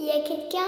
Il 0.00 0.06
y 0.06 0.10
a 0.10 0.20
quelqu'un? 0.20 0.60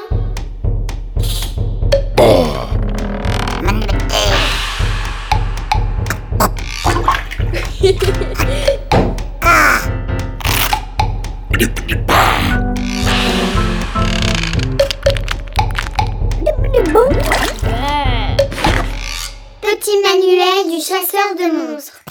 Petit 19.62 19.96
manuel 20.02 20.66
du 20.68 20.80
chasseur 20.82 21.36
de 21.36 21.72
monstres. 21.72 22.02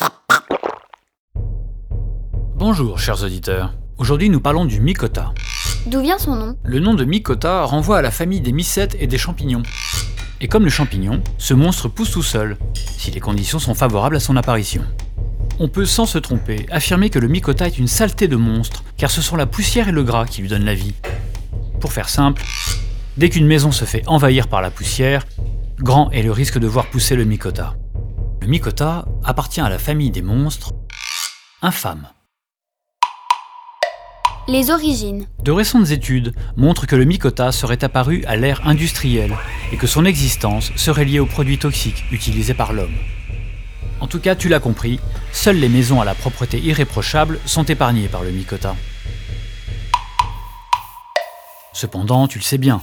Bonjour, 2.55 2.97
chers 2.97 3.21
auditeurs. 3.23 3.73
Aujourd'hui, 3.97 4.29
nous 4.29 4.39
parlons 4.39 4.63
du 4.63 4.79
mycota. 4.79 5.33
D'où 5.89 6.01
vient 6.01 6.19
son 6.19 6.35
nom 6.35 6.55
Le 6.63 6.79
nom 6.79 6.93
de 6.93 7.03
mycota 7.03 7.63
renvoie 7.63 7.97
à 7.97 8.01
la 8.03 8.11
famille 8.11 8.41
des 8.41 8.51
mycètes 8.51 8.95
et 8.99 9.07
des 9.07 9.17
champignons. 9.17 9.63
Et 10.39 10.47
comme 10.47 10.63
le 10.63 10.69
champignon, 10.69 11.23
ce 11.39 11.55
monstre 11.55 11.87
pousse 11.87 12.11
tout 12.11 12.21
seul, 12.21 12.57
si 12.75 13.09
les 13.09 13.19
conditions 13.19 13.57
sont 13.57 13.73
favorables 13.73 14.17
à 14.17 14.19
son 14.19 14.35
apparition. 14.35 14.83
On 15.57 15.67
peut 15.67 15.85
sans 15.85 16.05
se 16.05 16.19
tromper 16.19 16.67
affirmer 16.69 17.09
que 17.09 17.17
le 17.17 17.27
mycota 17.27 17.65
est 17.65 17.79
une 17.79 17.87
saleté 17.87 18.27
de 18.27 18.35
monstre, 18.35 18.83
car 18.97 19.09
ce 19.09 19.23
sont 19.23 19.35
la 19.35 19.47
poussière 19.47 19.87
et 19.87 19.91
le 19.91 20.03
gras 20.03 20.27
qui 20.27 20.41
lui 20.41 20.47
donnent 20.47 20.63
la 20.63 20.75
vie. 20.75 20.93
Pour 21.79 21.91
faire 21.91 22.09
simple, 22.09 22.43
dès 23.17 23.29
qu'une 23.29 23.47
maison 23.47 23.71
se 23.71 23.85
fait 23.85 24.03
envahir 24.05 24.47
par 24.47 24.61
la 24.61 24.69
poussière, 24.69 25.25
grand 25.79 26.11
est 26.11 26.21
le 26.21 26.31
risque 26.31 26.59
de 26.59 26.67
voir 26.67 26.85
pousser 26.85 27.15
le 27.15 27.25
mycota. 27.25 27.73
Le 28.41 28.47
mycota 28.47 29.05
appartient 29.23 29.61
à 29.61 29.69
la 29.69 29.79
famille 29.79 30.11
des 30.11 30.21
monstres 30.21 30.71
infâmes. 31.63 32.09
Les 34.49 34.71
origines. 34.71 35.27
De 35.43 35.51
récentes 35.51 35.91
études 35.91 36.33
montrent 36.57 36.87
que 36.87 36.95
le 36.95 37.05
mycota 37.05 37.51
serait 37.51 37.83
apparu 37.83 38.23
à 38.25 38.35
l'ère 38.35 38.67
industrielle 38.67 39.35
et 39.71 39.77
que 39.77 39.85
son 39.85 40.05
existence 40.05 40.71
serait 40.75 41.05
liée 41.05 41.19
aux 41.19 41.27
produits 41.27 41.59
toxiques 41.59 42.03
utilisés 42.11 42.55
par 42.55 42.73
l'homme. 42.73 42.95
En 43.99 44.07
tout 44.07 44.19
cas, 44.19 44.33
tu 44.33 44.49
l'as 44.49 44.59
compris, 44.59 44.99
seules 45.31 45.59
les 45.59 45.69
maisons 45.69 46.01
à 46.01 46.05
la 46.05 46.15
propreté 46.15 46.57
irréprochable 46.57 47.39
sont 47.45 47.63
épargnées 47.65 48.07
par 48.07 48.23
le 48.23 48.31
mycota. 48.31 48.75
Cependant, 51.73 52.27
tu 52.27 52.39
le 52.39 52.43
sais 52.43 52.57
bien, 52.57 52.81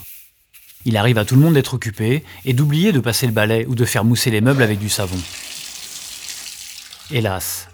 il 0.85 0.97
arrive 0.97 1.19
à 1.19 1.25
tout 1.25 1.35
le 1.35 1.41
monde 1.41 1.55
d'être 1.55 1.75
occupé 1.75 2.23
et 2.45 2.53
d'oublier 2.53 2.93
de 2.93 3.01
passer 3.01 3.27
le 3.27 3.33
balai 3.33 3.67
ou 3.67 3.75
de 3.75 3.85
faire 3.85 4.05
mousser 4.05 4.31
les 4.31 4.41
meubles 4.41 4.63
avec 4.63 4.79
du 4.79 4.89
savon. 4.89 5.19
Hélas, 7.11 7.67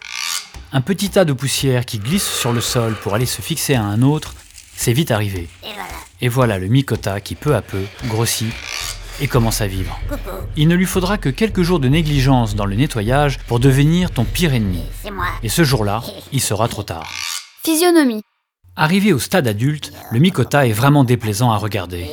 un 0.72 0.80
petit 0.80 1.10
tas 1.10 1.24
de 1.24 1.32
poussière 1.32 1.84
qui 1.84 1.98
glisse 1.98 2.26
sur 2.26 2.52
le 2.52 2.60
sol 2.60 2.94
pour 3.02 3.14
aller 3.14 3.26
se 3.26 3.42
fixer 3.42 3.74
à 3.74 3.82
un 3.82 4.02
autre, 4.02 4.34
c'est 4.74 4.92
vite 4.92 5.10
arrivé. 5.10 5.48
Et 6.20 6.28
voilà 6.28 6.58
le 6.58 6.68
mycota 6.68 7.20
qui 7.20 7.34
peu 7.34 7.54
à 7.54 7.62
peu 7.62 7.82
grossit 8.06 8.52
et 9.20 9.28
commence 9.28 9.60
à 9.60 9.66
vivre. 9.66 10.00
Il 10.56 10.68
ne 10.68 10.74
lui 10.74 10.86
faudra 10.86 11.18
que 11.18 11.28
quelques 11.28 11.62
jours 11.62 11.78
de 11.78 11.88
négligence 11.88 12.54
dans 12.54 12.64
le 12.64 12.76
nettoyage 12.76 13.38
pour 13.46 13.60
devenir 13.60 14.10
ton 14.10 14.24
pire 14.24 14.54
ennemi. 14.54 14.82
Et 15.42 15.48
ce 15.50 15.62
jour-là, 15.62 16.02
il 16.32 16.40
sera 16.40 16.68
trop 16.68 16.82
tard. 16.82 17.10
Physionomie. 17.62 18.22
Arrivé 18.74 19.12
au 19.12 19.18
stade 19.18 19.46
adulte, 19.46 19.92
le 20.10 20.18
mycota 20.18 20.66
est 20.66 20.72
vraiment 20.72 21.04
déplaisant 21.04 21.52
à 21.52 21.58
regarder. 21.58 22.06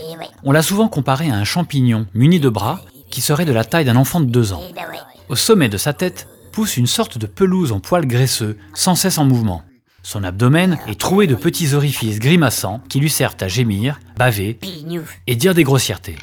On 0.43 0.51
l'a 0.51 0.61
souvent 0.61 0.89
comparé 0.89 1.29
à 1.29 1.35
un 1.35 1.45
champignon 1.45 2.05
muni 2.13 2.41
de 2.41 2.49
bras 2.49 2.81
qui 3.09 3.21
serait 3.21 3.45
de 3.45 3.53
la 3.53 3.63
taille 3.63 3.85
d'un 3.85 3.95
enfant 3.95 4.19
de 4.19 4.25
deux 4.25 4.51
ans. 4.51 4.63
Au 5.29 5.37
sommet 5.37 5.69
de 5.69 5.77
sa 5.77 5.93
tête 5.93 6.27
pousse 6.51 6.77
une 6.77 6.87
sorte 6.87 7.17
de 7.17 7.27
pelouse 7.27 7.71
en 7.71 7.79
poils 7.79 8.07
graisseux, 8.07 8.57
sans 8.73 8.95
cesse 8.95 9.17
en 9.17 9.25
mouvement. 9.25 9.63
Son 10.03 10.23
abdomen 10.23 10.79
est 10.87 10.99
troué 10.99 11.27
de 11.27 11.35
petits 11.35 11.73
orifices 11.73 12.19
grimaçants 12.19 12.81
qui 12.89 12.99
lui 12.99 13.09
servent 13.09 13.35
à 13.41 13.47
gémir, 13.47 13.99
baver 14.17 14.59
et 15.27 15.35
dire 15.35 15.53
des 15.53 15.63
grossièretés. 15.63 16.15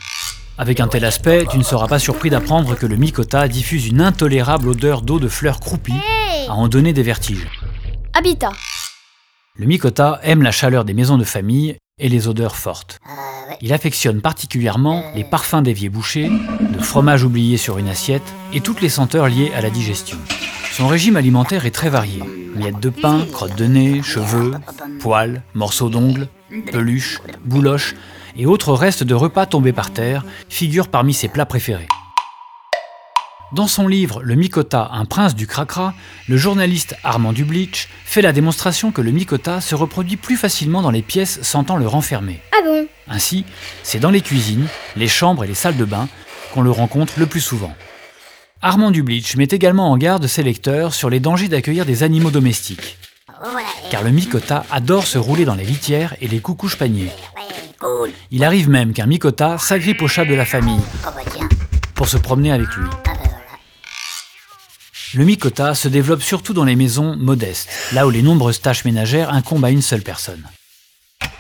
Avec 0.59 0.81
un 0.81 0.89
tel 0.89 1.05
aspect, 1.05 1.45
tu 1.51 1.59
ne 1.59 1.63
seras 1.63 1.87
pas 1.87 1.99
surpris 1.99 2.31
d'apprendre 2.31 2.75
que 2.77 2.87
le 2.87 2.97
mycota 2.97 3.47
diffuse 3.47 3.87
une 3.87 4.01
intolérable 4.01 4.69
odeur 4.69 5.03
d'eau 5.03 5.19
de 5.19 5.29
fleurs 5.29 5.61
croupies 5.61 5.93
à 6.49 6.55
en 6.55 6.69
donner 6.69 6.95
des 6.95 7.03
vertiges. 7.03 7.47
Habitat. 8.15 8.53
Le 9.57 9.67
mycota 9.67 10.19
aime 10.23 10.43
la 10.43 10.53
chaleur 10.53 10.85
des 10.85 10.95
maisons 10.95 11.19
de 11.19 11.25
famille 11.25 11.77
et 11.99 12.09
les 12.09 12.29
odeurs 12.29 12.57
fortes. 12.57 12.99
Il 13.61 13.73
affectionne 13.73 14.21
particulièrement 14.21 15.03
les 15.15 15.25
parfums 15.25 15.63
d'évier 15.63 15.89
bouchés, 15.89 16.31
de 16.77 16.83
fromage 16.83 17.25
oublié 17.25 17.57
sur 17.57 17.79
une 17.79 17.89
assiette 17.89 18.35
et 18.53 18.61
toutes 18.61 18.81
les 18.81 18.89
senteurs 18.89 19.29
liées 19.29 19.53
à 19.57 19.61
la 19.61 19.71
digestion. 19.71 20.19
Son 20.73 20.89
régime 20.89 21.17
alimentaire 21.17 21.67
est 21.67 21.71
très 21.71 21.89
varié. 21.89 22.23
Miettes 22.55 22.81
de 22.81 22.91
pain, 22.91 23.27
crottes 23.33 23.57
de 23.57 23.65
nez, 23.65 24.03
cheveux, 24.03 24.53
poils, 25.01 25.43
morceaux 25.55 25.89
d'ongles, 25.89 26.29
peluches, 26.71 27.21
bouloches 27.45 27.95
et 28.37 28.47
autres 28.47 28.73
restes 28.73 29.05
de 29.05 29.15
repas 29.15 29.47
tombés 29.47 29.73
par 29.73 29.91
terre 29.91 30.25
figurent 30.49 30.89
parmi 30.89 31.15
ses 31.15 31.29
plats 31.29 31.47
préférés. 31.47 31.89
Dans 33.53 33.69
son 33.69 33.87
livre 33.87 34.23
Le 34.23 34.35
Mycota, 34.35 34.91
un 34.93 35.05
prince 35.05 35.35
du 35.35 35.47
cracra, 35.47 35.95
le 36.29 36.37
journaliste 36.37 36.97
Armand 37.05 37.33
Dublich 37.33 37.89
fait 38.05 38.21
la 38.21 38.33
démonstration 38.33 38.91
que 38.91 39.01
le 39.01 39.13
mycota 39.13 39.61
se 39.61 39.77
reproduit 39.77 40.17
plus 40.17 40.37
facilement 40.37 40.83
dans 40.83 40.91
les 40.91 41.03
pièces 41.03 41.41
sentant 41.43 41.77
le 41.77 41.87
renfermer. 41.87 42.41
Ah 42.53 42.63
bon? 42.65 42.87
Ainsi, 43.09 43.45
c'est 43.85 44.01
dans 44.01 44.11
les 44.11 44.21
cuisines, 44.21 44.67
les 44.97 45.07
chambres 45.07 45.45
et 45.45 45.47
les 45.47 45.55
salles 45.55 45.77
de 45.77 45.85
bain 45.85 46.09
le 46.63 46.71
rencontre 46.71 47.15
le 47.19 47.27
plus 47.27 47.41
souvent. 47.41 47.75
Armand 48.63 48.91
Dublich 48.91 49.37
met 49.37 49.49
également 49.51 49.91
en 49.91 49.97
garde 49.97 50.27
ses 50.27 50.43
lecteurs 50.43 50.95
sur 50.95 51.11
les 51.11 51.21
dangers 51.21 51.49
d'accueillir 51.49 51.85
des 51.85 52.03
animaux 52.03 52.31
domestiques. 52.31 52.99
Car 53.91 54.03
le 54.03 54.11
mycota 54.11 54.65
adore 54.71 55.07
se 55.07 55.19
rouler 55.19 55.45
dans 55.45 55.55
les 55.55 55.65
litières 55.65 56.15
et 56.21 56.29
les 56.29 56.41
coucouches 56.41 56.77
paniers. 56.77 57.13
Il 58.31 58.45
arrive 58.45 58.69
même 58.69 58.93
qu'un 58.93 59.07
mycota 59.07 59.59
s'agrippe 59.59 60.03
au 60.03 60.09
chat 60.09 60.25
de 60.25 60.35
la 60.35 60.45
famille 60.45 60.81
pour 61.95 62.09
se 62.09 62.17
promener 62.17 62.53
avec 62.53 62.69
lui. 62.77 62.89
Le 65.15 65.25
mycota 65.25 65.75
se 65.75 65.89
développe 65.89 66.23
surtout 66.23 66.53
dans 66.53 66.65
les 66.65 66.77
maisons 66.77 67.17
modestes, 67.17 67.71
là 67.93 68.07
où 68.07 68.11
les 68.11 68.23
nombreuses 68.23 68.61
tâches 68.61 68.85
ménagères 68.85 69.33
incombent 69.33 69.65
à 69.65 69.71
une 69.71 69.83
seule 69.83 70.03
personne. 70.03 70.43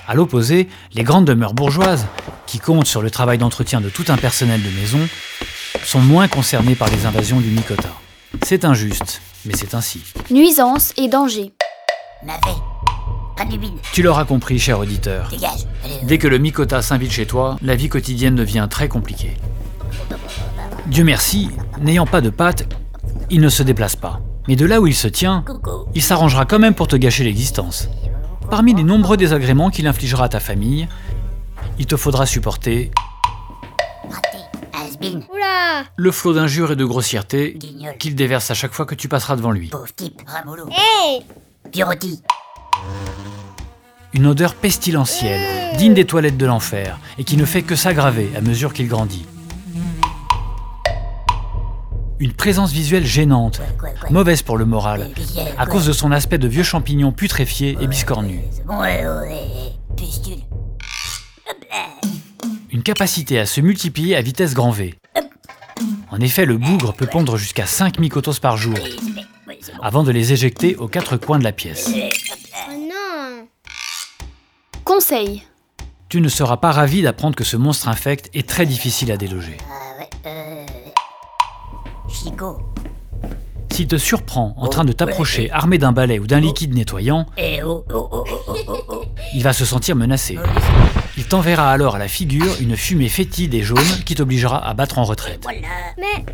À 0.08 0.14
l'opposé, 0.14 0.68
les 0.94 1.02
grandes 1.02 1.24
demeures 1.24 1.54
bourgeoises, 1.54 2.06
qui 2.46 2.60
comptent 2.60 2.86
sur 2.86 3.02
le 3.02 3.10
travail 3.10 3.38
d'entretien 3.38 3.80
de 3.80 3.88
tout 3.88 4.04
un 4.08 4.16
personnel 4.16 4.62
de 4.62 4.70
maison, 4.70 5.00
sont 5.84 6.00
moins 6.00 6.28
concernées 6.28 6.76
par 6.76 6.88
les 6.90 7.06
invasions 7.06 7.40
du 7.40 7.48
mycota. 7.48 7.88
C'est 8.44 8.64
injuste, 8.64 9.20
mais 9.44 9.54
c'est 9.56 9.74
ainsi. 9.74 10.00
Nuisance 10.30 10.92
et 10.96 11.08
danger. 11.08 11.52
Tu 13.92 14.02
l'auras 14.02 14.24
compris, 14.24 14.60
cher 14.60 14.78
auditeur. 14.78 15.28
Dès 16.04 16.18
que 16.18 16.28
le 16.28 16.38
mycota 16.38 16.82
s'invite 16.82 17.12
chez 17.12 17.26
toi, 17.26 17.56
la 17.60 17.74
vie 17.74 17.88
quotidienne 17.88 18.36
devient 18.36 18.68
très 18.70 18.88
compliquée. 18.88 19.36
Dieu 20.86 21.02
merci, 21.02 21.50
n'ayant 21.80 22.06
pas 22.06 22.20
de 22.20 22.30
pattes, 22.30 22.68
il 23.28 23.40
ne 23.40 23.48
se 23.48 23.64
déplace 23.64 23.96
pas. 23.96 24.20
Mais 24.46 24.54
de 24.54 24.66
là 24.66 24.80
où 24.80 24.86
il 24.86 24.94
se 24.94 25.08
tient, 25.08 25.44
il 25.96 26.02
s'arrangera 26.02 26.44
quand 26.44 26.60
même 26.60 26.74
pour 26.74 26.86
te 26.86 26.94
gâcher 26.94 27.24
l'existence. 27.24 27.88
Parmi 28.50 28.74
les 28.74 28.84
nombreux 28.84 29.16
désagréments 29.16 29.70
qu'il 29.70 29.86
infligera 29.86 30.26
à 30.26 30.28
ta 30.28 30.40
famille, 30.40 30.88
il 31.78 31.86
te 31.86 31.96
faudra 31.96 32.26
supporter 32.26 32.90
Oula. 35.02 35.84
le 35.96 36.10
flot 36.10 36.32
d'injures 36.32 36.72
et 36.72 36.76
de 36.76 36.84
grossièretés 36.84 37.58
qu'il 37.98 38.14
déverse 38.14 38.50
à 38.50 38.54
chaque 38.54 38.72
fois 38.72 38.86
que 38.86 38.94
tu 38.94 39.08
passeras 39.08 39.36
devant 39.36 39.50
lui. 39.50 39.70
Hé 40.70 41.22
Une 44.14 44.26
odeur 44.26 44.54
pestilentielle, 44.54 45.76
digne 45.76 45.94
des 45.94 46.06
toilettes 46.06 46.38
de 46.38 46.46
l'enfer, 46.46 46.98
et 47.18 47.24
qui 47.24 47.36
ne 47.36 47.44
fait 47.44 47.62
que 47.62 47.76
s'aggraver 47.76 48.30
à 48.36 48.40
mesure 48.40 48.72
qu'il 48.72 48.88
grandit. 48.88 49.26
Une 52.19 52.32
présence 52.32 52.72
visuelle 52.72 53.04
gênante, 53.04 53.60
mauvaise 54.10 54.43
pour 54.43 54.56
le 54.56 54.65
moral, 54.65 55.10
à 55.59 55.66
cause 55.66 55.87
de 55.87 55.93
son 55.93 56.12
aspect 56.12 56.38
de 56.38 56.49
vieux 56.49 56.62
champignon 56.62 57.12
putréfié 57.12 57.77
et 57.81 57.87
biscornu. 57.87 58.41
Une 62.71 62.83
capacité 62.83 63.39
à 63.39 63.47
se 63.47 63.60
multiplier 63.60 64.16
à 64.16 64.22
vitesse 64.22 64.54
grand 64.54 64.71
V. 64.71 64.95
En 66.10 66.21
effet, 66.21 66.47
le 66.47 66.57
bougre 66.57 66.95
peut 66.95 67.07
pondre 67.07 67.36
jusqu'à 67.36 67.66
5 67.66 67.98
mycotos 67.98 68.41
par 68.41 68.57
jour, 68.57 68.78
avant 69.83 70.03
de 70.03 70.10
les 70.10 70.33
éjecter 70.33 70.77
aux 70.77 70.89
quatre 70.89 71.19
coins 71.19 71.39
de 71.39 71.45
la 71.45 71.53
pièce. 71.53 71.91
Oh 71.92 72.72
non 72.72 73.47
Conseil. 74.84 75.42
Tu 76.09 76.22
ne 76.22 76.28
seras 76.28 76.57
pas 76.57 76.72
ravi 76.72 77.03
d'apprendre 77.03 77.36
que 77.36 77.45
ce 77.45 77.59
monstre 77.59 77.89
infect 77.89 78.30
est 78.33 78.48
très 78.48 78.65
difficile 78.65 79.12
à 79.12 79.19
déloger. 79.19 79.59
S'il 83.71 83.86
te 83.88 83.97
surprend 83.97 84.54
en 84.56 84.68
train 84.68 84.84
de 84.84 84.92
t'approcher 84.92 85.50
armé 85.50 85.77
d'un 85.78 85.92
balai 85.92 86.18
ou 86.18 86.27
d'un 86.27 86.41
liquide 86.41 86.74
nettoyant, 86.74 87.27
il 89.34 89.42
va 89.42 89.53
se 89.53 89.65
sentir 89.65 89.97
menacé. 89.97 90.38
Il 91.18 91.27
t'enverra 91.27 91.71
alors 91.71 91.97
à 91.97 91.98
la 91.98 92.09
figure 92.09 92.56
une 92.60 92.77
fumée 92.77 93.09
fétide 93.09 93.54
et 93.54 93.62
jaune 93.62 93.78
qui 94.04 94.15
t'obligera 94.15 94.66
à 94.66 94.74
battre 94.74 94.98
en 94.98 95.04
retraite. 95.04 95.47
Mais 95.98 96.24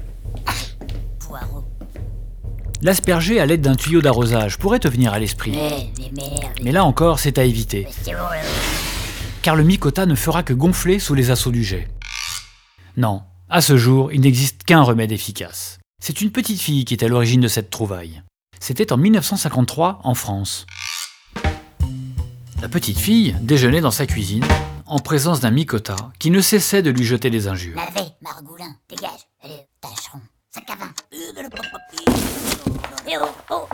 L'asperger 2.83 3.39
à 3.39 3.47
l'aide 3.47 3.61
d'un 3.61 3.77
tuyau 3.77 4.01
d'arrosage 4.03 4.59
pourrait 4.59 4.81
te 4.81 4.89
venir 4.89 5.13
à 5.13 5.21
l'esprit. 5.21 5.57
Mais 6.63 6.73
là 6.73 6.85
encore, 6.85 7.21
c'est 7.21 7.39
à 7.39 7.45
éviter. 7.45 7.87
car 9.43 9.57
le 9.57 9.65
micota 9.65 10.07
ne 10.07 10.15
fera 10.15 10.43
que 10.43 10.53
gonfler 10.53 10.99
sous 10.99 11.15
les 11.15 11.31
assauts 11.31 11.51
du 11.53 11.65
jet. 11.65 11.89
Non, 12.97 13.23
à 13.49 13.61
ce 13.61 13.77
jour, 13.77 14.13
il 14.13 14.21
n'existe 14.21 14.65
qu'un 14.65 14.83
remède 14.83 15.13
efficace. 15.13 15.79
C'est 16.05 16.21
une 16.21 16.33
petite 16.33 16.61
fille 16.61 16.85
qui 16.85 16.95
est 16.95 17.05
à 17.05 17.07
l'origine 17.07 17.41
de 17.41 17.47
cette 17.47 17.71
trouvaille. 17.71 18.25
C'était 18.59 18.93
en 18.93 18.97
1953 18.97 20.01
en 20.03 20.15
France. 20.15 20.67
La 22.61 22.69
petite 22.69 22.99
fille 22.99 23.37
déjeunait 23.41 23.81
dans 23.81 23.93
sa 23.93 24.07
cuisine, 24.07 24.45
en 24.87 24.99
présence 24.99 25.39
d'un 25.39 25.53
micota 25.53 25.95
qui 26.19 26.33
ne 26.33 26.41
cessait 26.41 26.83
de 26.83 26.91
lui 26.91 27.05
jeter 27.05 27.31
des 27.31 27.47
injures. 27.47 27.77
Navet, 27.77 28.09
Margoulin, 28.21 28.75
dégage. 28.89 29.29
Allez, 29.45 29.61
tâcheron, 29.81 30.19
sac 30.51 30.69
à 30.71 30.75
vin. 30.75 30.93
Oh, 33.21 33.29
oh, 33.51 33.69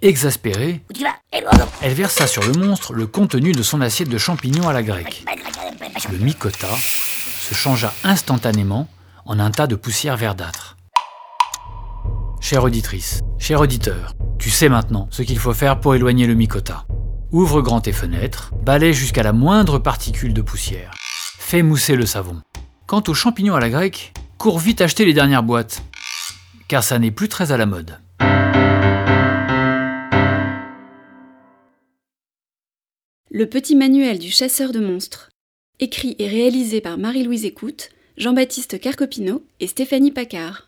Exaspérée, 0.00 0.84
oh. 0.94 1.48
elle 1.82 1.94
versa 1.94 2.28
sur 2.28 2.44
le 2.44 2.52
monstre 2.52 2.92
le 2.92 3.08
contenu 3.08 3.50
de 3.50 3.64
son 3.64 3.80
assiette 3.80 4.08
de 4.08 4.18
champignons 4.18 4.68
à 4.68 4.72
la 4.72 4.84
grecque. 4.84 5.24
Le 6.12 6.18
micota 6.18 6.70
se 6.70 7.54
changea 7.54 7.92
instantanément 8.04 8.86
en 9.24 9.40
un 9.40 9.50
tas 9.50 9.66
de 9.66 9.74
poussière 9.74 10.16
verdâtre. 10.16 10.77
Chère 12.50 12.64
auditrice, 12.64 13.20
cher 13.38 13.60
auditeur, 13.60 14.14
tu 14.38 14.48
sais 14.48 14.70
maintenant 14.70 15.06
ce 15.10 15.20
qu'il 15.20 15.38
faut 15.38 15.52
faire 15.52 15.80
pour 15.80 15.94
éloigner 15.94 16.26
le 16.26 16.32
micota. 16.32 16.86
Ouvre 17.30 17.60
grand 17.60 17.82
tes 17.82 17.92
fenêtres, 17.92 18.54
balaie 18.64 18.94
jusqu'à 18.94 19.22
la 19.22 19.34
moindre 19.34 19.78
particule 19.78 20.32
de 20.32 20.40
poussière. 20.40 20.92
Fais 21.38 21.62
mousser 21.62 21.94
le 21.94 22.06
savon. 22.06 22.40
Quant 22.86 23.02
aux 23.06 23.12
champignons 23.12 23.54
à 23.54 23.60
la 23.60 23.68
grecque, 23.68 24.14
cours 24.38 24.58
vite 24.60 24.80
acheter 24.80 25.04
les 25.04 25.12
dernières 25.12 25.42
boîtes, 25.42 25.82
car 26.68 26.82
ça 26.82 26.98
n'est 26.98 27.10
plus 27.10 27.28
très 27.28 27.52
à 27.52 27.58
la 27.58 27.66
mode. 27.66 27.98
Le 33.30 33.44
petit 33.44 33.76
manuel 33.76 34.18
du 34.18 34.30
chasseur 34.30 34.72
de 34.72 34.80
monstres. 34.80 35.28
Écrit 35.80 36.16
et 36.18 36.28
réalisé 36.28 36.80
par 36.80 36.96
Marie-Louise 36.96 37.44
Écoute, 37.44 37.90
Jean-Baptiste 38.16 38.80
Carcopino 38.80 39.44
et 39.60 39.66
Stéphanie 39.66 40.12
Paccard. 40.12 40.67